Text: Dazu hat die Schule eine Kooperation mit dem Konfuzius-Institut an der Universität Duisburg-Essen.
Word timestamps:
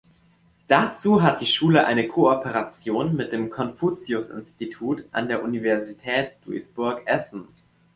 Dazu 0.67 1.21
hat 1.21 1.41
die 1.41 1.45
Schule 1.45 1.85
eine 1.85 2.07
Kooperation 2.07 3.15
mit 3.15 3.31
dem 3.33 3.51
Konfuzius-Institut 3.51 5.05
an 5.11 5.27
der 5.27 5.43
Universität 5.43 6.37
Duisburg-Essen. 6.43 7.47